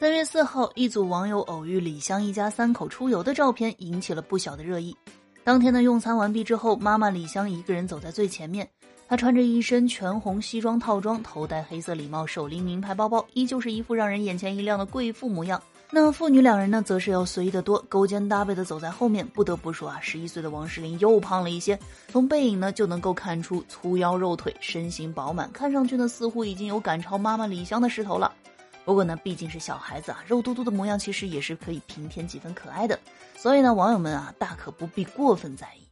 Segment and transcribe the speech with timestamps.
[0.00, 4.94] 三月四号，一组网友偶遇李湘一家三口出游的照片引起了不小的热议。
[5.44, 8.68] 当天的，用餐完毕之后，妈妈李湘一个人走在最前面，
[9.08, 15.62] 她穿着一身全红西装套装，头戴黑色礼帽，手拎名牌包包，依旧是一副让人眼前一亮的贵妇模样。
[15.92, 19.24] 那父女两人呢，则是要随意的多，勾肩搭背的走在后面。
[19.28, 28.32] 不得不说啊，十一岁的王诗龄又胖了一些，从背影呢就能够看出粗腰肉腿，身形饱满，看上去呢似乎已经有赶超妈妈李湘的势头了。
[28.84, 32.98] 不过呢，毕竟是小孩子啊，肉嘟嘟的模样其实也是可以平添几分可爱的。
[33.36, 35.83] 所以呢，网友们啊，大可不必过分在意。